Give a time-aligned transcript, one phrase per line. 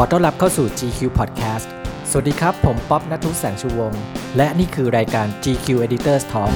[0.00, 1.68] อต้อนรับเข้าสู่ GQ Podcast
[2.10, 4.02] สวัสดีครับ ผมป๊อบนัทุแสงชูวงศ์
[4.36, 6.52] และนี่คือรายการ GQ Editors Talk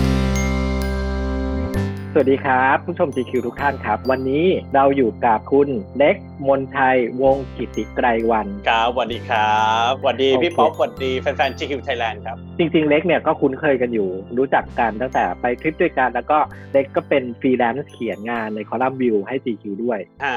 [2.12, 5.68] สวัสดีครับ ผู้ชม GQ ทุกท่านครับ วันนี้เราอยู่กับคุณ
[5.98, 6.16] เล็ก
[6.46, 16.38] มนชัยวงศ์กิติไกรวันครับสวัสดีครับสวัสดีโอเคพี่ป๊อปสวัสดีแฟนๆ GQ Thailand ครับ จริงๆ เล็กเนี่ยก็คุ้นเคยกันอยู่ รู้จักกันตั้งแต่ไปทริปด้วยกัน แล้วก็
[16.72, 20.36] เล็กก็เป็นฟรีแลนซ์เขียนงานในคอลัมน์วิวให้ GQ ด้วยอ่า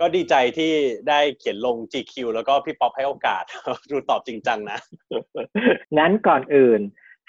[0.00, 0.72] ก็ดีใจที่
[1.08, 3.44] ได้เขียนลง GQ แล้วก็พี่ป๊อปให้โอกาส
[3.90, 4.78] ดูตอบจริงจังนะ
[5.98, 6.80] งั้นก่อนอื่น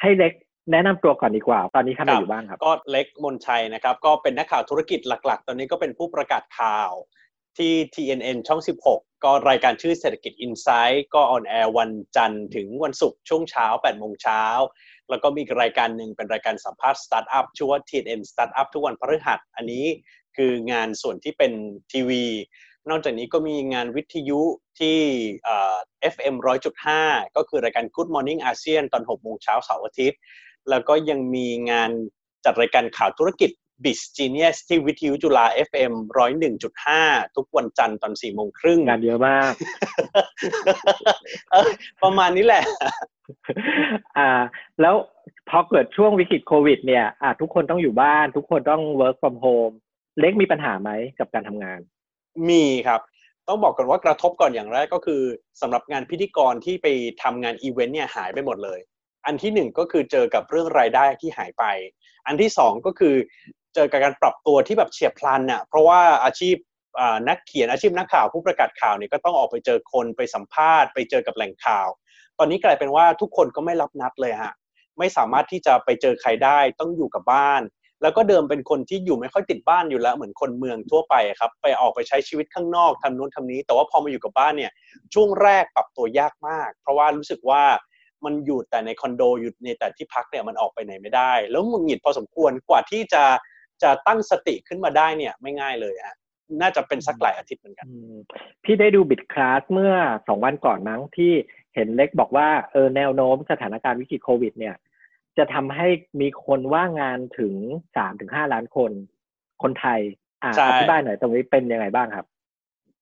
[0.02, 0.34] ให้เล็ก
[0.72, 6.92] แนะนำตัวก่อนดีกว่า ตอนนี้ทำอะไรอยู่บ้างครับ ก็เล็กมนชัยนะครับ ก็เป็นนักข่าวธุรกิจหลักๆ ตอนนี้ก็เป็นผู้ประกาศข่าว
[7.58, 14.44] ที่ TNN ช่อง 16 ก็รายการชื่อเศรษฐกิจ Insight ก็ออนแอร์วันจันทร์ถึงวันศุกร์ช่วงเช้า8โมงเช้า
[15.10, 19.86] แล้วก็มีอีกรายการหนึ่งเป็นรายการสัมภาษณ์สตาร์ทอัพชื่อว่า TNN Startup ทุกวันพฤหัส อันนี้
[20.38, 21.52] คืองานส่วนที่เป็น
[21.92, 22.26] ทีวี
[22.90, 24.42] นอกจากนี้ก็มีงานวิทยุ
[24.80, 25.00] ที่
[25.44, 25.78] เอ่อ
[26.14, 26.36] FM
[26.86, 30.20] 100.5 ก็คือรายการ Good Morning ASEAN ตอน6โมงเช้าเสาร์อาทิตย์
[30.70, 31.92] แล้วก็ยังมีงาน
[32.46, 33.52] จัดรายการข่าวธุรกิจ
[33.84, 35.94] b i z Genius ที่วิทยุจุฬา FM
[36.66, 39.54] 101.5 ทุกวันจันทร์ตอน4โมงครึ่งงานเยอะมาก
[41.52, 41.70] เออ
[42.04, 42.64] ประมาณนี้แหละ
[44.18, 44.30] อ่า
[44.82, 44.96] แล้ว
[45.50, 49.76] พอเกิดช่วงวิกฤตโควิดเนี่ยอ่าทุกคนต้องอยู่บ้าน ทุกคนต้อง work from home
[50.20, 51.80] เล็กมีปัญหาไหมกับการทำงาน
[52.50, 53.02] มีครับ
[53.48, 55.22] ต้องบอกก่อนว่ากระทบก่อนอย่างแรกก็คือ
[55.62, 56.88] สำหรับงานพิธีกรที่ไป
[57.24, 58.80] ทำงานอีเวนต์เนี่ยหายไปหมดเลย
[59.26, 61.64] อันที่หนึ่งก็คือเจอกับเรื่องรายได้ที่หายไป
[62.28, 63.16] อันที่สองก็คือ
[63.76, 66.56] เจอกับการปรับตัวที่แบบเฉียบพลันน่ะเพราะว่าอาชีพ
[67.30, 71.88] นักเขียนอาชีพนักข่าวผู้ประกาศข่าวเนี่ยก็ต้องออกไปเจอคนไปสัมภาษณ์ไปเจอกับแหล่งข่าว
[72.38, 74.54] ตอนนี้กลายเป็นว่าทุกคนก็ไม่รับนัดเลยฮะ
[75.00, 77.62] ไม่สามารถที่จะไปเจอใครได้ต้องอยู่กับบ้าน
[78.02, 84.72] แล้วก็เดิมเป็นคนที่อยู่ไม่ค่อยติดบ้านอยู่แล้วเหมือนคนเมืองทั่วไปครับ ไปออกไปใช้ชีวิตข้างนอกทำนู้นทำนี้ แต่ว่าพอมาอยู่กับบ้านเนี่ย
[85.14, 87.64] ช่วงแรกปรับตัวยากมาก เพราะว่ารู้สึกว่า
[88.26, 93.24] มันอยู่แต่ในคอนโดอยู่ในแต่ที่พักเนี่ยมันออกไปไหนไม่ได้ แล้วหงุดหงิดพอสมควรกว่าที่จะ
[93.84, 96.16] จะตั้งสติขึ้นมาได้เนี่ยไม่ง่ายเลยฮะ
[96.62, 97.88] น่าจะเป็นสักหลายอาทิตย์เหมือนกัน
[98.64, 99.94] พี่ได้ดูบิดคลาสเมื่อ
[100.28, 101.32] สองวันก่อนมั้งที่
[101.76, 104.76] เห็นเล็กบอกว่าเออแนวโน้มสถานการณ์วิกฤตโควิดเนี่ย
[105.38, 105.88] จะทำให้
[106.22, 107.54] มีคนว่างงานถึง
[107.96, 108.92] สามถึงห้าล้านคน
[109.64, 110.00] คนไทย
[110.44, 112.26] อ่าใช่อธิบายหน่อยตรงนี้เป็นยังไงบ้างครับ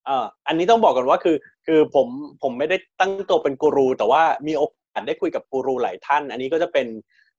[0.06, 1.36] เอ่ออันนี้ต้องบอกก่อนว่าคือ
[1.66, 2.08] คือผม
[2.44, 6.88] ผมไม่ได้ตั้งตัวเป็นกูรู แต่ว่ามีโอกาสได้คุยกับกูรูหลายท่าน อันนี้ก็จะเป็น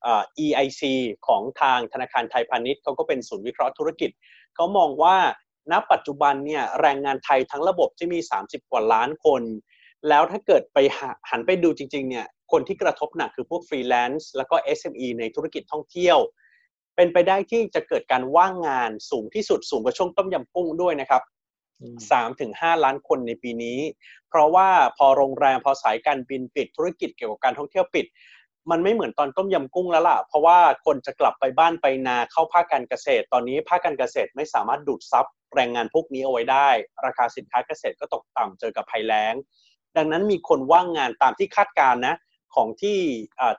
[0.03, 0.83] เอ่อ EIC
[1.27, 4.11] ของทางธนาคารไทยพาณิชย์เขาก็เป็นศูนย์วิเคราะห์ธุรกิจ
[4.55, 5.17] เขามองว่า
[5.73, 9.43] ณปัจจุบันเนี่ยแรงงานไทยทั้งระบบที่มี 30 กว่าล้านคน
[10.09, 16.19] แล้วถ้าเกิดไปหาหันไปดูจริงๆเนี่ย คนที่กระทบหนักคือพวกฟรีแลนซ์แล้วก็ SME ในธุรกิจท่องเที่ยว
[16.97, 21.23] เป็นไปได้ที่จะเกิดการว่างงานสูงที่สุดสูงกว่าช่วงต้มยำกุ้งด้วยนะครับ
[21.81, 23.79] อืมสามถึงห้าล้านคนในปีนี้
[24.29, 28.07] เพราะว่าพอโรงแรมพอสายการบินปิดธุรกิจเกี่ยวกับการท่องเที่ยวปิด
[28.71, 36.69] มันไม่เหมือนตอนต้มยำกุ้งแล้วล่ะ เพราะว่าคนจะกลับไปบ้านไปนาเข้าภาคการเกษตร ตอนนี้ภาคการเกษตรไม่สามารถดูดซับแรงงานพวกนี้เอาไว้ได้
[37.07, 39.35] ราคาสินค้าเกษตรก็ตกต่ำเจอกับภัยแล้ง
[39.97, 42.15] ดังนั้นมีคนว่างงานตามที่คาดการณ์นะ
[42.57, 42.99] ของที่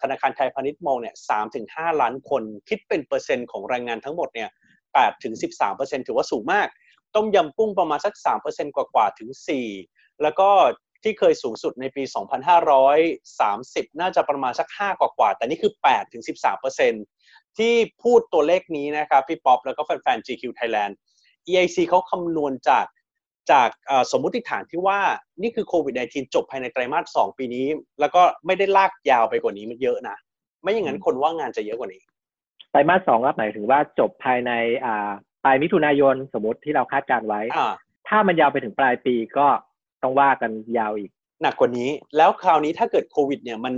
[0.01, 4.49] ธนาคารไทยพาณิชย์มองเนี่ยสามถึงห้าล้านคน คิดเป็นเปอร์เซ็นต์ของแรงงานทั้งหมดเนี่ย
[4.93, 6.67] แปดถึงสิบสามเปอร์เซ็นต์ถือว่าสูงมาก
[7.15, 9.67] ต้มยำกุ้งประมาณสักสามเปอร์เซ็นต์กว่าๆถึงสี่
[10.21, 10.49] แล้วก็
[11.03, 12.03] ที่เคยสูงสุดในปี
[13.21, 17.03] 2530 น่าจะประมาณสัก 5 กว่าๆแต่นี่คือ 8 ถึง 13เปอร์เซ็นต์
[17.57, 20.93] ที่พูดตัวเลขนี้นะครับ พี่ป๊อปแล้วก็แฟนๆ GQ Thailand
[21.49, 22.85] EIC เขาคำนวณจาก
[23.51, 24.99] จากเอ่อสมมุติฐานที่ว่า
[25.41, 27.65] นี่คือโควิด -19 จบภายในไตรมาส 2 ปีนี้
[27.99, 30.17] แล้วก็ไม่ได้ลากยาวไปกว่านี้มันเยอะนะ
[30.61, 32.01] ไม่อย่างนั้นคนว่างงานจะเยอะกว่านี้
[32.71, 34.51] ไตรมาสสองก็หมายถึงว่าจบภายใน
[34.85, 35.09] อ่า
[35.43, 37.73] ปลายมิถุนายนสมมติที่เราคาดการไว้อ่า
[38.07, 39.47] ถ้ามันยาวไปถึงปลายปีก็
[40.03, 43.73] ต้องว่ากันยาวอีก หนักกว่านี้ แล้วคราวนี้ถ้าเกิดโควิด เนี่ยมัน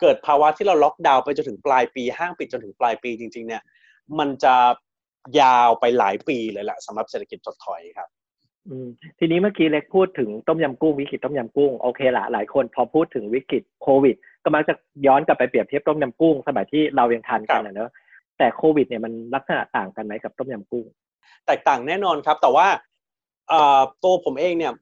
[0.00, 3.62] เกิดภาวะที่เราล็อกดาวน์ไปจนถึงปลายปี ห้างปิดจนถึงปลายปีจริง ๆ เนี่ย
[4.18, 4.54] มันจะ
[5.40, 8.17] ยาวไปหลายปีเลยแหละสำหรับเศรษฐกิจถดถอยครับอืม
[9.18, 14.74] ทีนี้เมื่อกี้เล็กพูดถึงต้มยำกุ้งวิกฤตต้มยำกุ้งโอเคละหลายคนพอพูดถึงวิกฤตโควิด ก็มักจะ
[15.06, 17.90] ย้อนกลับไปเปรียบเทียบต้มยำกุ้งสมัยที่เรายังทานกันนะเนอะ
[18.38, 20.86] แต่โควิดเนี่ยมันลักษณะต่างกันไหมกับต้มยำกุ้ง
[21.46, 22.66] แตกต่างแน่นอนครับ แต่ว่า
[23.48, 24.72] เอ่อตัวผมเองเนี่ย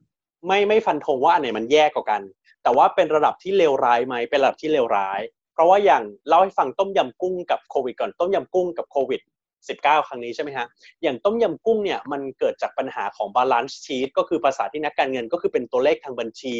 [0.47, 2.21] ไม่ไม่ฟันธงว่าอันไหนมันแย่กว่ากัน
[2.63, 5.19] แต่ว่าเป็นระดับที่เลวร้ายไหมเป็นระดับที่เลวร้าย
[5.53, 9.21] เพราะว่าอย่างเล่าให้ฟังต้มยำกุ้งกับโควิดก่อนต้มยำกุ้งกับโควิด
[9.65, 10.67] 19 ครั้งนี้ใช่ไหมฮะ
[11.03, 16.57] อย่างต้มยำกุ้งเนี่ยมันเกิดจากปัญหาของ balance sheet ก็คือภาษาที่นักการเงินก็คือเป็นตัวเลขทางบัญชี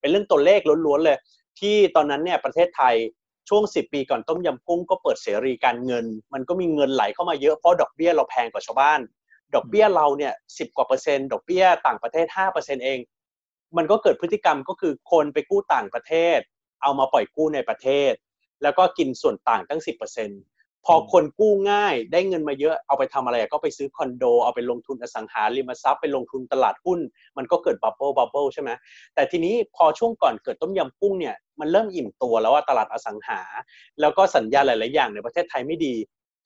[0.00, 1.18] เป็นเรื่องตัวเลขล้วนๆเลย
[1.60, 2.94] ที่ตอนนั้นเนี่ยประเทศไทย
[3.48, 9.00] ช่วง 10 ปีก่อนต้มยำกุ้งก็เปิดเสรีการเงิน มันก็มีเงินไหลเข้ามาเยอะเพราะดอกเบี้ยเราแพงกว่าชาวบ้าน
[9.54, 12.98] ดอกเบี้ยเราเนี่ยสิบกว่าเปอร์เซ็นต์ดอกเบี้ยต่างประเทศ5%เอง
[13.76, 16.38] มันก็เกิดพฤติกรรมก็คือคนไปกู้ต่างประเทศ
[16.82, 18.12] เอามาปล่อยกู้ในประเทศ
[18.62, 20.53] แล้วก็กินส่วนต่างตั้ง 10%
[20.86, 27.00] พอคนกู้ง่ายได้เงินมาเยอะเอาไปทำอะไรก็ไปซื้อคอนโด เอาไปลงทุนอสังหาริมทรัพย์ไปลงทุนตลาดหุ้น
[27.36, 28.70] มันก็เกิด bubble bubble ใช่ไหม
[29.14, 33.40] แต่ทีนี้พอช่วงก่อนเกิดต้มยำกุ้งเนี่ยมันเริ่มอิ่มตัวแล้วว่าตลาดอสังหา
[34.00, 35.94] แล้วก็สัญญาหลาย ๆ อย่างในประเทศไทยไม่ดี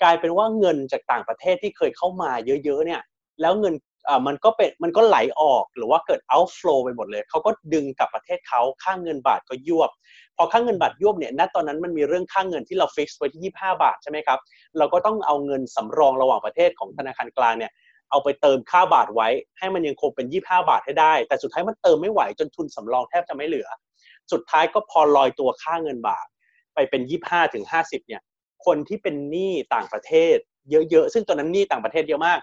[0.02, 2.30] กลายเป็นว่าเงินจากต่างประเทศที่เคยเข้ามา
[2.64, 3.02] เยอะ ๆ เนี่ย
[3.40, 3.74] แล้วเงิน
[4.08, 9.90] อ่ามันก็เป็นมันก็ไหลออกหรือว่าเกิด outflow ไปหมดเลย เขาก็ดึงกลับประเทศเขาค่างเงินบาทก็ยวบ
[10.36, 14.38] พอค่างเงินบาทยวบเนี่ยณตอนนั้นมันมีเรื่องค่างเงินที่เราฟิกซ์ไว้ที่ 25 บาทใช่ไหมครับ
[14.78, 17.72] เราก็ต้องเอาเงินสำรองระหว่างประเทศของธนาคารกลางเนี่ย
[18.10, 19.28] เอาไปเติมค่าบาทไว้
[19.58, 23.68] ให้มันยังคงเป็น 25 บาทให้ได้ แต่สุดท้ายมันเติมไม่ไหวจนทุนสำรองแทบจะไม่เหลือ
[24.32, 26.26] สุดท้ายก็พอลอยตัวค่าเงินบาท
[26.74, 28.22] ไปเป็น 25ถึง50เนี่ย
[28.66, 30.36] คนที่เป็นหนี้ต่างประเทศ
[30.70, 32.38] เยอะๆ ซึ่งตอนนั้นหนี้ต่างประเทศเยอะมาก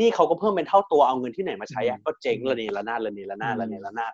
[0.00, 4.12] นี้เขาก็เพิ่มเป็นเท่าตัวเอาเงินที่ไหนมาใช้อะก็เจ๊งระเนระนาดระเนระนาดระเนระนาด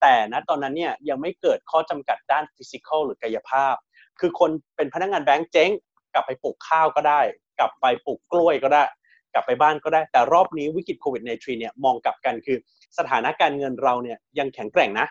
[0.00, 3.74] แต่ณตอนนั้นเนี่ยยังไม่เกิดข้อจำกัดด้านฟิสิกอลหรือกายภาพ
[4.20, 5.70] คือคนเป็นพนักงานแบงก์เจ๊ง
[6.14, 7.20] กลับไปปลูกข้าวก็ได้
[7.58, 8.84] กลับไปปลูกกล้วยก็ได้
[9.34, 12.58] กลับไปบ้านก็ได้ แต่รอบนี้วิกฤตโควิดในทรีเนี่ยมองกลับกันคือ
[12.98, 15.06] สถานะการเงินเราเนี่ยยังแข็งแกร่งนะ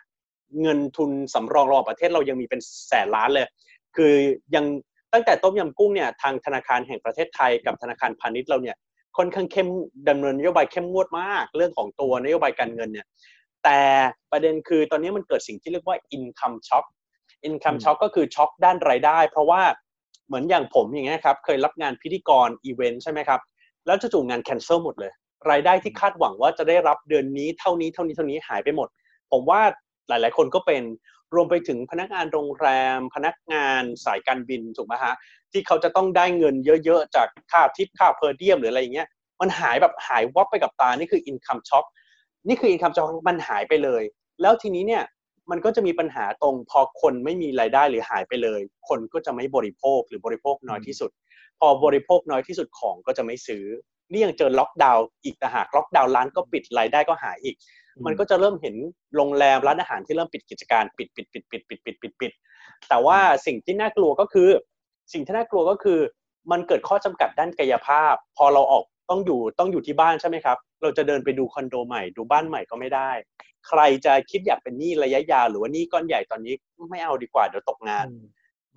[0.62, 3.48] เงินทุนสำรองรองประเทศเรายังมีเป็นแสนล้านเลย
[3.96, 4.14] คือ
[4.56, 4.66] ยัง
[5.14, 8.76] ตั้งแต่ต้มยำกุ้งเนี่ยทางธนาคารแห่งประเทศไทยกับธนาคารพาณิชย์เราเนี่ย
[9.18, 9.68] ค่อนข้างเข้ม
[10.10, 13.08] ดำเนินนโยบายเข้มงวดมาก เรื่องของตัวนโยบายการเงินเนี่ย
[13.64, 13.80] แต่
[14.32, 16.86] ประเด็นคือตอนนี้มันเกิดสิ่งที่เรียกว่า income shock
[17.48, 19.62] income shock ก็คือช็อคด้านรายได้ เพราะว่า
[20.28, 23.42] เหมือนอย่างผมอย่างเงี้ยครับเคยรับงานพิธีกรอีเวนต์ใช่ไหมครับ
[23.86, 25.12] แล้วจู่ๆงานแคนเซิลหมดเลย
[25.52, 28.88] รายได้ที่คาดหวังว่าจะได้รับเดือนนี้เท่านี้เท่านี้เท่านี้หายไปหมด
[29.32, 29.62] ผมว่า
[30.10, 30.84] หลาย ๆ คนก็เป็น
[31.34, 32.68] รวมไปถึงพนักงานโรงแร
[32.98, 35.14] ม พนักงานสายการบินถูกไหมฮะ
[35.52, 36.56] ที่เขาจะต้องได้เงิน
[36.86, 39.08] เยอะๆ จากค่าทิปค่าเพอร์เดียมหรืออะไรอย่างเงี้ย
[39.42, 41.86] มันหายแบบหายวับไปกับตานี่คือ income shock
[42.48, 44.04] นี่คือ income shock มันหายไปเลย
[44.42, 45.04] แล้วทีนี้เนี่ย
[45.52, 51.12] มันก็จะมีปัญหาตรงพอคนไม่มีรายได้หรือหายไปเลย คนก็จะไม่บริโภคหรือบริโภคน้อยที่สุด
[51.60, 53.66] พอบริโภคน้อยที่สุดของก็จะไม่ซื้อ
[54.12, 57.56] นี่ยังเจอล็อกดาวน์อีกต่างหากล็อกดาวน์ร้านก็ปิดรายได้ก็หายอีก
[58.06, 58.76] มันก็จะเริ่มเห็น
[59.16, 62.32] โรงแรมร้านอาหารที่เริ่มปิดกิจการปิดปิดปิดปิดปิดปิดปิดปิด
[62.90, 64.50] แต่ว่าสิ่งที่น่ากลัวก็คือ
[65.14, 66.00] สิ่งที่น่ากลัวก็คือ
[66.52, 73.12] มันเกิดข้อจำกัดด้านกายภาพ พอเราออกต้องอยู่ต้องอยู่ที่บ้านใช่ไหมครับ เราจะเดินไปดูคอนโดใหม่ดูบ้านใหม่ก็ไม่ได้
[73.68, 76.54] ใครจะคิดอยากเป็นหนี้ระยะยาวหรือว่าหนี้ก้อนใหญ่ตอนนี้
[76.90, 78.06] ไม่เอาดีกว่าเดี๋ยวตกงาน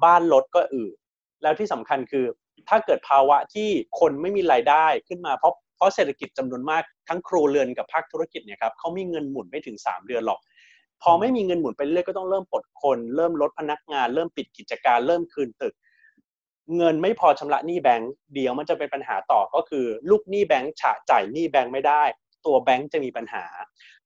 [0.04, 0.94] บ้านรถก็อืด
[1.42, 2.24] แล้วที่สำคัญคือ
[2.68, 3.68] ถ้าเกิดภาวะที่
[4.00, 10.40] คนไม่มีรายได้ขึ้นมาเพราะเพราะเศรษฐกิจจำนวนมากทั้งครัวเรือนกับภาคธุรกิจเนี่ยครับเขามีเงินหมุนไม่ถึง 3 เดือนหรอก
[11.02, 15.74] พอไม่มีเงินหมุนไปเรื่อยก็ต้องเริ่มปลดคน เริ่มลดพนักงาน เริ่มปิดกิจการเริ่มคืนตึก
[16.76, 22.02] เงินไม่พอชำระหนี้แบงก์เดี๋ยวมันจะเป็นปัญหาต่อก็คือ ลูกหนี้แบงก์ฉะจ่ายหนี้แบงก์ไม่ได้
[22.46, 23.44] ตัวแบงก์จะมีปัญหา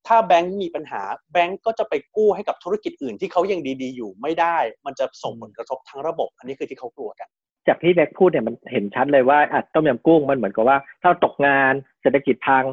[0.07, 1.01] ถ้าแบงก์มีปัญหา
[1.33, 7.29] แบงก์ก็จะไปกู้ให้กับธุรกิจอื่นที่เขายังดีๆ อยู่ไม่ได้ มันจะส่งผลกระทบทั้งระบบ อันนี้คือที่เขากลัวกัน
[7.67, 12.65] จากที่แบ็กพูดเนี่ยมันเห็นชัดเลยว่าอัดต้มยำกุ้งมันเหมือนกับว่า ถ้าตกงานเศรษฐกิจพัง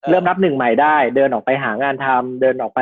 [0.00, 2.80] เออเริ่มนับหนึ่งใหม่ได้ เดินออกไปหางานทำเดินออกไป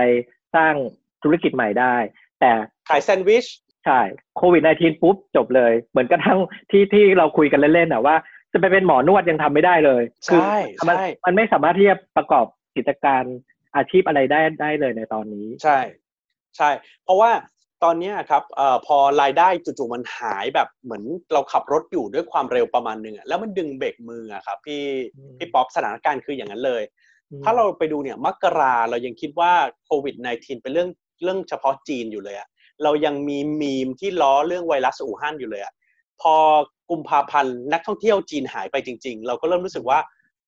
[0.55, 0.75] สร้าง
[1.23, 1.95] ธุรกิจใหม่ได้
[2.41, 2.51] แต่
[2.89, 3.47] ขายแซนด์วิช
[3.85, 4.01] ใช่
[4.37, 6.39] โควิด -19 ปุ๊บจบเลย เหมือนกระทั่ง
[6.71, 8.17] ที่ที่เราคุยกันเล่นๆอะว่า
[8.53, 10.57] จะไปเป็นหมอนวดยังทำไม่ได้เลยใช่
[10.89, 12.47] มัใช่มันไม่สามารถที่จะประกอบ
[12.77, 13.23] กิจการ
[13.77, 15.79] อาชีพอะไรได้ได้เลยในตอนนี้ ใช่
[16.57, 16.71] ใช่
[17.05, 17.31] เพราะว่า
[17.85, 21.03] ตอนเนี้ยครับเอ่อพอรายได้จู่ๆมันหายแบบเหมือน
[21.33, 24.83] เราขับรถอยู่ด้วยความเร็วประมาณหนึ่งอะแล้วมันดึงเบรกมืออะครับพี่
[25.17, 26.83] อืมพี่ป๊อปสถานการณ์คืออย่างนั้นเลย
[27.45, 29.53] ถ้าเราไปดูเนี่ยมกราเรายังคิดว่า
[29.87, 30.89] โควิด -19 เป็นเรื่อง
[31.23, 32.49] เรื่องเฉพาะจีนอยู่เลยอะ
[32.83, 35.73] เรายังมีมีมที่ล้อเรื่องไวรัสอู่ฮั่นอยู่เลยอะ
[36.23, 36.35] พอ
[36.91, 39.99] กุมภาพันธ์นักท่องเที่ยวจีนหายไปจริง ๆ เราก็เริ่มรู้สึกว่า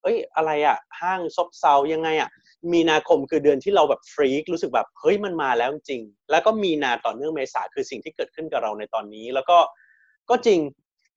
[0.03, 2.29] เอ้ยอะไรอะห้างซบเซายังไงอะ
[2.73, 6.01] มีนาคมคือเดือนที่เราแบบฟรีกรู้สึกแบบเฮ้ยมันมาแล้วจริง
[6.31, 9.57] แล้วก็มีนาต่อเนื่องเมษาคือสิ่งที่เกิดขึ้นกับเราในตอนนี้ แล้วก็
[10.29, 10.59] ก็จริง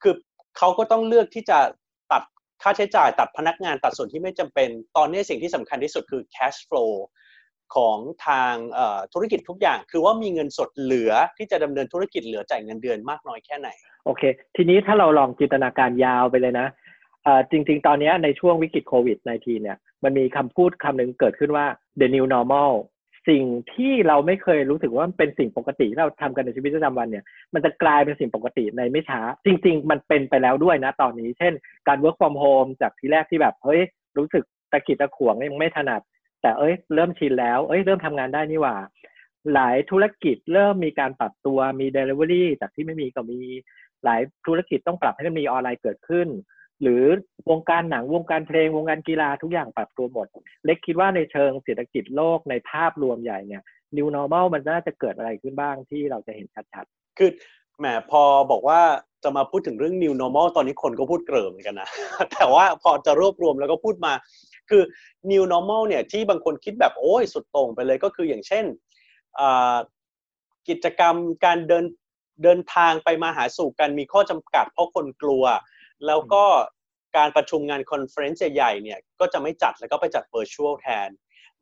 [0.03, 0.15] คือ
[0.59, 1.59] เขาก็ต้องเลือกที่จะ
[2.13, 2.23] ตัด
[2.63, 6.93] ค่าใช้จ่ายตัดพนักงานตัดส่วนที่ไม่จำเป็น ตอนนี้สิ่งที่สำคัญที่สุดคือ cash flow
[7.75, 8.55] ของทาง
[9.13, 13.69] ธุรกิจทุกอย่าง คือว่ามีเงินสดเหลือที่จะดำเนินธุรกิจเหลือจ่ายเงินเดือนมากน้อยแค่ไหน
[14.05, 14.23] โอเค
[14.57, 16.67] ทีนี้ถ้าเราลองจินตนาการยาวไปเลยนะ
[17.51, 21.67] จริง ๆ ตอนนี้ในช่วงวิกฤตโควิด -19 เนี่ย มันมีคำพูดคำหนึ่งเกิดขึ้นว่า
[22.01, 22.73] the new normal
[23.29, 23.45] สิ่ง
[23.75, 31.53] ที่เราไม่เคยรู้สึกว่ามันเป็นสิ่งปกติที่เราทำกันในชีวิตประจำวันเนี่ย มันจะกลายเป็นสิ่งปกติในไม่ช้า จริง ๆ มันเป็นไปแล้วด้วยนะตอนนี้ เช่น
[31.89, 33.83] การ work from home จากทีแรกที่แบบ เฮ้ย
[34.19, 36.03] รู้สึกตะกิดตะขวงยังไม่ถนัด
[36.43, 38.77] แต่เอ้ย เริ่มชินแล้ว เอ้ย เริ่มทำงานได้นี่หว่า
[39.55, 43.41] หลายธุรกิจเริ่มมีการปรับตัวมี delivery จากที่ไม่มีก็มี
[44.05, 46.29] หลายธุรกิจต้องปรับให้มันมีออนไลน์เกิดขึ้น
[46.83, 47.05] หรือ
[47.51, 50.27] วงการหนังวงการเพลงวงการกีฬาทุกอย่างปรับตัวหมด
[50.65, 53.63] เล็กคิดว่าในเชิงเศรษฐกิจโลกในภาพรวมใหญ่เนี่ย
[53.97, 57.31] new normal มันน่าจะเกิดอะไรขึ้นบ้างที่เราจะเห็นชัดๆ คือ
[57.79, 58.81] แหมพอบอกว่า
[59.23, 61.89] จะมาพูดถึงเรื่อง new normal ตอนนี้คนก็พูดเกริ่มเหมือนกันนะ
[62.33, 64.13] แต่ว่าพอจะรวบรวมแล้วก็พูดมา
[64.71, 64.83] คือ
[65.31, 68.65] new normal เนี่ยที่บางคนคิดแบบโอ้ยสุดโต่งไปเลยก็คืออย่างเช่น
[70.69, 71.85] กิจกรรมการเดิน
[72.43, 75.45] เดินทางไปมาหาสู่กันมีข้อจำกัดเพราะคนกลัว
[76.07, 76.45] แล้วก็
[77.17, 81.09] การประชุมงาน conference ใหญ่ๆเนี่ยก็จะไม่จัดแล้วก็ไปจัด virtual แทน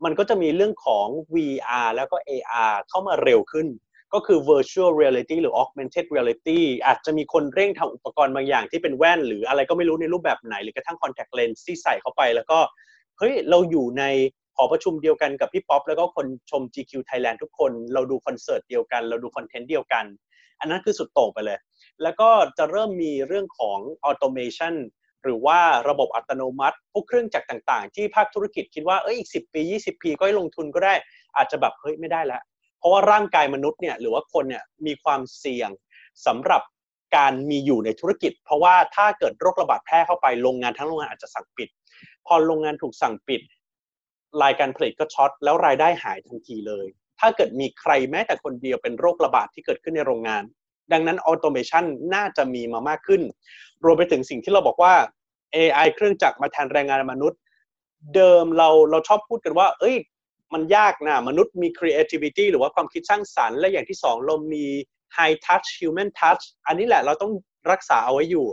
[0.05, 3.69] มันก็จะมีเรื่องของ VR แล้วก็ AR เข้ามาเร็วขึ้น
[4.15, 12.59] ก็คือ virtual reality หรือ augmented reality อาจจะมีคนเร่งทำอุปกรณ์บางอย่างที่เป็นแว่น หรืออะไรก็ไม่รู้ในรูปแบบไหน หรือกระทั่ง contact lens ที่ใส่เข้าไป แล้วก็
[13.19, 14.05] เฮ้ยเราอยู่ใน
[14.57, 20.05] หอประชุมเดียวกันกับพี่ป๊อปแล้วก็คนชม GQ Thailand ทุกคน เราดูคอนเสิร์ตเดียวกัน เราดูคอนเทนต์เดียวกัน
[20.61, 21.59] อันนั้นคือสุดโต่งไปเลย
[22.03, 23.79] แล้วก็จะเริ่มมีเรื่องของ
[24.09, 24.75] automation
[25.23, 25.59] หรือว่า
[25.89, 30.95] ระบบอัตโนมัติ พวกเครื่องจักรต่าง ๆ ที่ภาคธุรกิจคิดว่าเอ้ยอีกสิปี 20 ปีก็ให้ลงทุนก็ได้
[31.37, 32.43] อาจจะแบบเฮ้ยไม่ได้แล้ว
[32.79, 35.71] เพราะว่าร่างกายมนุษย์เนี่ยหรือว่าคนเนี่ยมีความเสี่ยง
[36.27, 36.63] สำหรับ
[37.17, 41.69] การมีอยู่ในธุรกิจ เพราะว่าถ้าเกิดโรคระบาดแพร่เข้าไปโรงงานทั้งโรงงานอาจจะสั่งปิด
[42.27, 43.43] พอโรงงานถูกสั่งปิด
[44.43, 46.87] ไลน์การผลิตก็ช็อตแล้วรายได้หายทันทีเลย
[47.21, 50.43] ถ้าเกิดมีใครแม้แต่คนเดียวเป็นโรคระบาดที่เกิดขึ้นในโรงงาน
[50.93, 53.23] ดังนั้น automation น่าจะมีมามากขึ้น
[53.85, 54.95] รวมไปถึงสิ่งที่เราบอกว่า
[55.57, 57.39] AI เครื่องจักรมาแทนแรงงานมนุษย์
[58.15, 59.97] เดิมเราเราชอบพูดกันว่า เอ้ย
[60.55, 64.67] มันยากนะมนุษย์มี creativity หรือว่าความคิดสร้างสารรค์และอย่างที่สองเรามี
[65.17, 67.33] high touch human touch อันนี้แหละเราต้อง
[67.71, 68.47] รักษาเอาไว้อยู่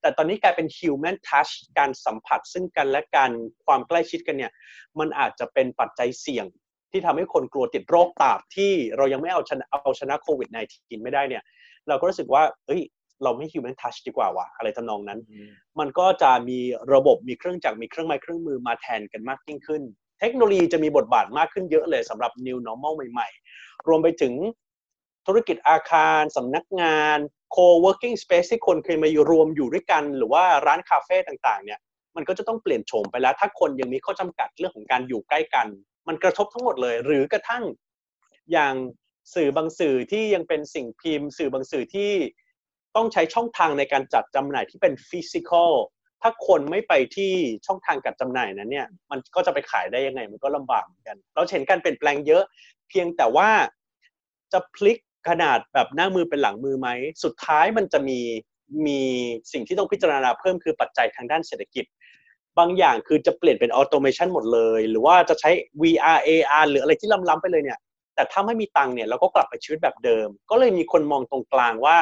[0.00, 3.30] แต่ตอนนี้กลายเป็น human touch การสัมผัสซึ่งกันและกัน
[3.66, 4.52] ความใกล้ชิดกันเนี่ย
[4.98, 6.46] มันอาจจะเป็นปัจจัยเสี่ยง
[6.92, 11.42] ที่ทำให้คนกลัวติดโรคตาบที่เรายังไม่เอาชนะเอาชนะโควิด -19 ไม่ได้เนี่ย
[11.88, 12.82] เราก็รู้สึกว่าเอ้ย
[13.22, 15.20] เราไม่ human touch ดีกว่าวะอะไรทำนองนั้น
[15.78, 16.58] มันก็จะมี
[16.94, 19.82] ระบบมีเครื่องจักรมีเครื่องไม้เครื่องมือมาแทนกันมากยิ่งขึ้น
[20.20, 24.34] เทคโนโลยีจะมีบทบาทมากขึ้นเยอะเลยสำหรับ new normal ใหม่ๆ รวมไปถึง
[25.26, 27.18] ธุรกิจอาคารสำนักงาน
[27.56, 31.78] co-working space ที่คนเคยมาอยู่รวมอยู่ด้วยกัน หรือว่าร้านคาเฟ่ต่างๆ เนี่ย
[32.16, 35.66] มันก็จะต้องเปลี่ยนโฉมไปแล้ว ถ้าคนยังมีข้อจำกัดเรื่องของการอยู่ใกล้กัน
[36.08, 37.64] มันกระทบทั้งหมดเลย หรือกระทั่ง
[38.52, 38.74] อย่าง
[39.34, 42.10] สื่อบางสื่อที่ยังเป็นสิ่งพิมพ์ สื่อบางสื่อที่
[42.96, 45.72] ต้องใช้ช่องทางในการจัดจำหน่ายที่เป็นฟิสิกอล
[46.22, 47.32] ถ้าคนไม่ไปที่
[47.66, 52.42] ช่องทางการจำหน่ายนั้นเนี่ย มันก็จะไปขายได้ยังไง มันก็ลำบากเหมือนกัน เราเห็นการเปลี่ยนแปลงเยอะ
[52.88, 53.50] เพียงแต่ว่า
[54.52, 56.88] จะพลิกขนาดแบบหน้ามือเป็นหลังมือไหม
[57.24, 58.20] สุดท้ายมันจะมี
[58.86, 59.00] มี
[59.52, 61.84] สิ่งที่ต้องพิจารณาเพิ่มคือปัจจัยทางด้านเศรษฐกิจ
[62.58, 65.50] บางอย่างคือจะเปลี่ยนเป็นออโตเมชันหมดเลย หรือว่าจะใช้
[65.82, 67.78] VR AR หรืออะไรที่ล้ำๆไปเลยเนี่ย
[68.16, 71.96] แต่ถ้าไม่มีตังค์เนี่ยเราก็กลับไปชีวิตแบบเดิม ก็เลยมีคนมองตรงกลางว่า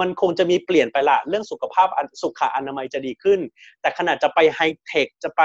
[0.00, 1.88] มันคงจะมีเปลี่ยนไปละเรื่องสุขภาพ
[2.22, 3.40] สุขอนามัยจะดีขึ้น
[3.80, 5.42] แต่ขนาดจะไปไฮเทคจะไป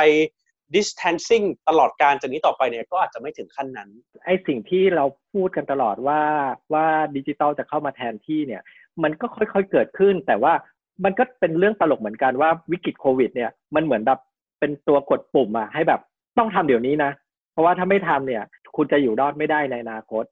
[0.75, 3.89] distancing ตลอดการจากนี้ต่อไปเนี่ยก็อาจจะไม่ถึงขั้นนั้น
[4.25, 6.21] ไอ้สิ่งที่เราพูดกันตลอดว่า
[6.73, 6.85] ว่า
[7.15, 8.61] ดิจิตอลจะเข้ามาแทนที่เนี่ย
[9.03, 10.53] มันก็ค่อยๆเกิดขึ้น แต่ว่า
[11.03, 14.19] มันก็เป็นเรื่องตลกเหมือนกันว่าวิกฤตโควิด เนี่ยมันเหมือนแบบ
[14.59, 16.01] เป็นตัวกดปุ่มอะให้แบบ
[16.37, 17.11] ต้องทำเดี๋ยวนี้นะ
[17.51, 18.43] เพราะว่าถ้าไม่ทำเนี่ย
[18.77, 20.23] คุณจะอยู่รอดไม่ได้ในอนาคต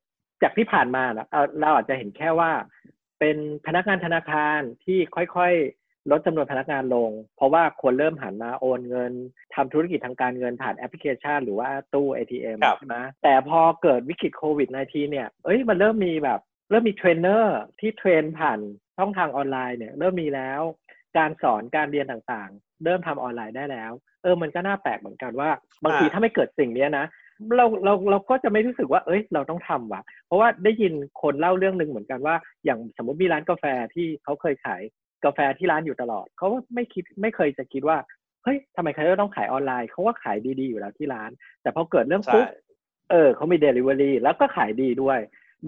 [0.41, 1.27] จากที่ผ่านมานะ
[1.59, 2.51] เราอาจจะเห็นแค่ว่า
[3.19, 9.13] เป็นพนักงานธนาคารที่ค่อยๆ ลดจำนวนพนักงานลง เพราะว่าคนเริ่มหันมาโอนเงิน
[9.55, 18.59] ทำธุรกิจทางการเงินผ่านแอปพลิเคชัน หรือว่าตู้ ATM ครับใช่ไหมแต่พอเกิดวิกฤตโควิด -19 เนี่ยเอ้ยมันเริ่มมีแบบเริ่มมีเทรนเนอร์ที่เทรนผ่าน
[18.97, 20.61] ช่องทางออนไลน์เนี่ยเริ่มมีแล้ว
[21.17, 23.91] การสอนการเรียนต่างๆ เริ่มทำออนไลน์ได้แล้ว
[24.23, 25.49] เออมันก็น่าแปลกเหมือนกันว่า
[25.83, 27.05] บางทีอ่าถ้าไม่เกิดสิ่งเนี้ยนะ
[27.57, 33.65] เราเราเราก็จะไม่รู้สึกว่า เอ้ย เราต้องทำว่ะ เพราะว่าได้ยินคนเล่าเรื่องหนึ่งเหมือนกันว่า อย่างสมมติมีร้านกาแฟ
[33.95, 34.81] ที่เขาเคยขาย
[35.25, 37.97] กาแฟที่ร้านอยู่ตลอด เขาไม่คิดไม่เคยจะคิดว่า
[38.43, 42.45] เฮ้ยทำไมเขาจะต้องขายออนไลน์ เขาว่าขายดีๆอยู่แล้วที่ร้าน แต่พอเกิดเรื่องใช่ปุ๊บ
[43.11, 45.19] เออเขามี Delivery แล้วก็ขายดีด้วย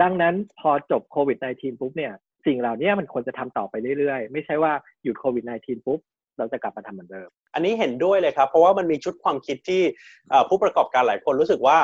[0.02, 2.14] ดังนั้นพอจบโควิด -19 ปุ๊บเนี่ย
[2.46, 4.72] สิ่งเหล่านี้มันควรจะทำต่อไปเรื่อยๆ ไม่ใช่ว่า
[5.04, 6.00] หยุดโควิด -19 ปุ๊บ
[6.38, 9.82] เราจะกลับมาทำเหมือนเดิม อันนี้เห็นด้วยเลยครับ เพราะว่ามันมีชุดความคิดที่
[10.30, 11.78] เอ่อผู้ประกอบการหลายคนรู้สึกว่า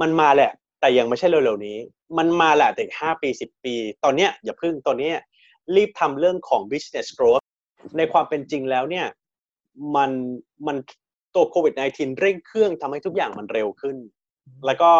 [0.00, 1.76] มันมาแหละ แต่ยังไม่ใช่เร็วๆนี้
[2.18, 5.16] มันมาแหละแต่อีกห้าปีสิบปี ตอนเนี้ยอย่าพึ่งตอนเนี้ย
[5.76, 7.44] รีบทำเรื่องของ business growth
[7.96, 9.06] ในความเป็นจริงแล้วเนี่ย
[9.96, 10.10] มัน
[10.66, 10.76] มัน
[11.34, 13.96] ตัวโควิด -19 เร่งเครื่องทำให้ทุกอย่างมันเร็วขึ้น
[14.66, 14.90] แล้วก็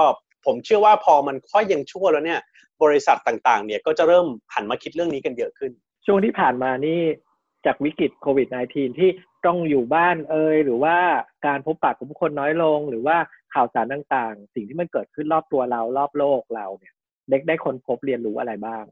[0.46, 2.40] ผมเชื่อว่าพอมันค่อยยังชั่วแล้วเนี่ย
[2.82, 5.72] บริษัทต่างๆ เนี่ยก็จะเริ่มหันมาคิดเรื่องนี้กันเยอะขึ้น
[6.06, 7.00] ช่วงที่ผ่านมานี่
[7.66, 9.10] จากวิกฤตโควิด -19 ที่
[9.46, 10.96] ต้องอยู่บ้านเอยหรือว่า
[11.46, 13.16] การพบปะกับผู้คนน้อยลง หรือว่า
[13.54, 16.94] ข่าวสารต่างๆ สิ่งที่มันเกิดขึ้นรอบตัวเรารอบโลกเราเนี่ย
[17.30, 18.84] เด็กได้ค้นพบเรียนรู้อะไรบ้าง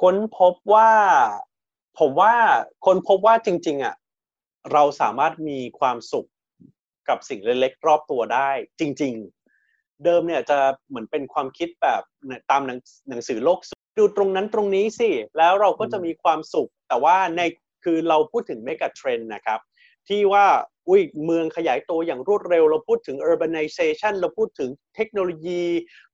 [0.00, 0.90] ค้นพบว่า
[1.98, 2.34] ผมว่า
[2.86, 3.94] ค้นพบว่าจริง ๆอะ
[4.72, 6.28] เราสามารถมีความสุข
[7.08, 8.50] กับสิ่งเล็กๆรอบตัวได้
[8.80, 9.14] จริง
[9.58, 12.02] ๆ เดิมเนี่ยจะเหมือนเป็นความคิดแบบ
[12.50, 13.58] ตามหนังหนังสือโลก
[13.98, 17.42] ดูตรงนั้นตรงนี้สิ แล้วเราก็จะมีความสุข แต่ว่าใน
[17.84, 19.60] คือเราพูดถึงเมกะเทรนนะครับ
[20.08, 20.46] ที่ว่า
[20.88, 25.62] อุ้ยเมืองขยายตัวอย่างรวดเร็ว เราพูดถึง urbanization เราพูดถึงเทคโนโลยี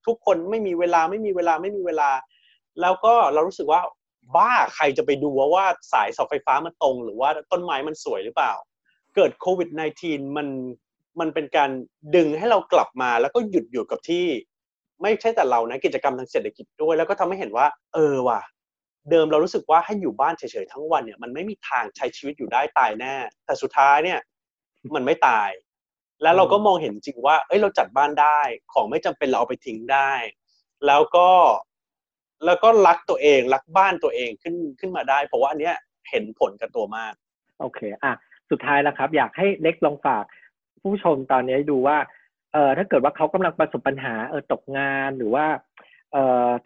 [0.05, 2.09] ทุกคนไม่มีเวลาไม่มีเวลาไม่มีเวลา
[2.81, 3.81] แล้วก็เรารู้สึกว่า
[4.35, 8.53] บ้าใครจะไปดูว่าวาสายเสาไฟฟ้ามันตรง หรือว่าต้นไม้มันสวยหรือเปล่า
[9.15, 9.69] เกิดโควิด
[10.03, 10.47] -19 มัน
[11.19, 11.69] มันเป็นการ
[12.15, 14.25] ดึงให้เรากลับมาแล้วก็หยุดอยู่กับที่
[15.01, 18.41] ไม่ใช่แต่เรานะกิจกรรมทางเศรษฐกิจด้วย แล้วก็ทำให้เห็นว่า เออว่ะ
[19.11, 24.19] เดิมเรารู้สึกว่าให้อยู่บ้านเฉยๆทั้งวันเนี่ยมันไม่มีทางใช้ชีวิตอยู่ได้ตายแน่ แต่สุดท้ายเนี่ย
[24.95, 25.49] มันไม่ตาย
[26.23, 28.39] แล้วเราก็มองเห็นจริงว่า เอ้ยเราจัดบ้านได้
[28.73, 30.11] ของไม่จำเป็นเราเอาไปทิ้งได้
[30.87, 31.29] แล้วก็
[32.45, 35.75] แล้วก็รักตัวเองรักบ้านตัวเองขึ้นขึ้นมาได้ เพราะว่าอันเนี้ย
[36.09, 37.13] เห็นผลกับตัวมาก
[37.61, 38.13] โอเคอะ
[38.51, 40.23] สุดท้ายแล้วครับ อยากให้เล็กลองฝาก
[40.81, 41.97] ผู้ชมตอนนี้ดูว่า
[42.53, 45.68] เอ่อถ้าเกิดว่าเขากำลังประสบปัญหาเออตกงานหรือว่าเอ่อ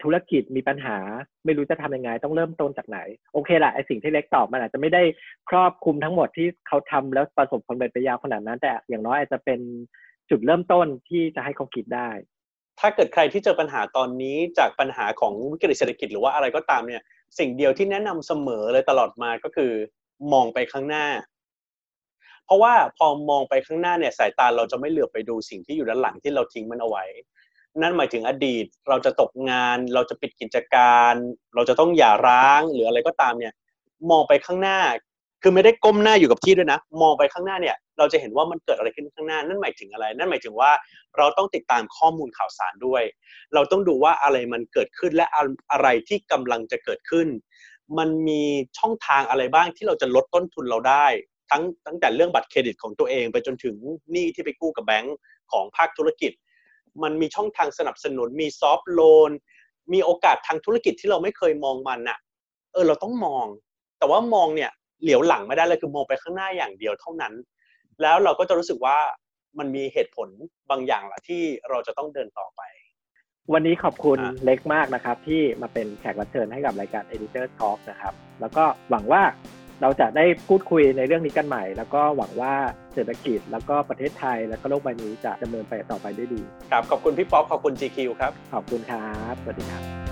[0.02, 0.96] ธุรกิจมีปัญหา
[1.44, 2.98] ไม่รู้จะทำยังไง ต้องเริ่มต้นจากไหน
[3.32, 5.02] โอเคแหละไอสิ่งที่เล็กตอบมันอาจจะไม่ได้
[5.50, 9.60] ครอบคลุมทั้งหมดที่เขาทำแล้วประสบความสำเร็จไปยาวขนาดนั้น แต่อย่างน้อยอาจจะเป็น
[10.30, 12.10] จุดเริ่มต้นที่จะให้เขาคิดได้
[12.80, 17.02] ถ้าเกิดใครที่เจอปัญหาตอนนี้จากปัญหาของวิกฤตเศรษฐกิจหรือว่าอะไรก็ตามเนี่ย
[17.38, 19.72] สิ่งเดียวที่แนะนำเสมอเลยตลอดมาก็คือ
[20.32, 21.06] มองไปข้างหน้า
[22.46, 27.04] เพราะว่าพอมองไปข้างหน้าเนี่ยสายตาเราจะไม่เหลือบไปดูสิ่งที่อยู่ด้านหลังที่เราทิ้งมันเอาไว้
[27.82, 31.14] นั่นหมายถึงอดีต เราจะตกงาน เราจะปิดกิจการ
[31.54, 33.52] เราจะต้องหย่าร้าง หรืออะไรก็ตามเนี่ย
[34.10, 34.78] มองไปข้างหน้า
[35.42, 40.70] คือไม่ได้ก้มหน้าอยู่กับที่ด้วยนะ มองไปข้างหน้าเนี่ย เราจะเห็นว่ามันเกิดอะไรขึ้นข้างหน้า นั่นหมายถึงอะไร นั่นหมายถึงว่า
[41.16, 43.02] เราต้องติดตามข้อมูลข่าวสารด้วย
[43.54, 45.26] เราต้องดูว่าอะไรมันเกิดขึ้นและ
[45.72, 47.28] อะไรที่กำลังจะเกิดขึ้น
[47.98, 48.42] มันมี
[48.78, 51.06] ช่องทางอะไรบ้างที่เราจะลดต้นทุนเราได้
[51.50, 53.74] ทั้งตั้งแต่เรื่องบัตรเครดิตของตัวเอง ไปจนถึง
[54.10, 55.16] หนี้ที่ไปกู้กับแบงก์
[55.52, 56.32] ของภาคธุรกิจ
[57.02, 59.30] มันมีช่องทางสนับสนุน มีซอฟท์โลน
[59.92, 62.18] มีโอกาสทางธุรกิจที่เราไม่เคยมองมันน่ะ
[62.72, 63.46] เออเราต้องมอง
[63.98, 64.70] แต่ว่ามองเนี่ย
[65.02, 67.34] เหลียวหลังไม่ได้เลยคือมองไปข้างหน้าอย่างเดียวเท่านั้น
[68.02, 68.98] แล้วเราก็จะรู้สึกว่า
[69.58, 70.28] มันมีเหตุผล
[70.70, 72.62] บางอย่างละที่เราจะต้องเดินต่อไป
[73.52, 79.22] วันนี้ขอบคุณอะเล็กมากนะครับ ที่มาเป็นแขกรับเชิญให้กับรายการ Editor Talk นะครับ แล้วก็หวังว่า
[79.84, 82.54] เราจะได้พูดคุยในเรื่องนี้กันใหม่ แล้วก็หวังว่า
[82.94, 90.03] เศรษฐกิจแล้วก็ประเทศไทย แล้วก็โลกใบนี้จะดำเนินไปต่อไปได้ดี ครับ ขอบคุณพี่ป๊อปขอบคุณ GQ ครับ ขอบคุณครับสวัสดีครับ